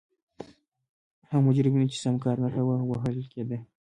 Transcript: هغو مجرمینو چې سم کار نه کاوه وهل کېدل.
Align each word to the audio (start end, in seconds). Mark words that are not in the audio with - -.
هغو 1.29 1.41
مجرمینو 1.47 1.91
چې 1.93 1.97
سم 2.03 2.15
کار 2.23 2.37
نه 2.43 2.49
کاوه 2.53 2.75
وهل 2.89 3.17
کېدل. 3.33 3.61